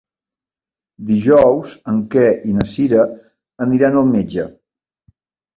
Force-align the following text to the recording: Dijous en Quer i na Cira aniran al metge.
Dijous 1.09 1.75
en 1.93 1.99
Quer 2.15 2.25
i 2.53 2.55
na 2.61 2.67
Cira 2.73 3.05
aniran 3.67 4.01
al 4.03 4.11
metge. 4.15 4.49